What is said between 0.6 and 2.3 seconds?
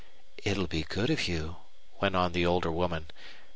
be good of you," went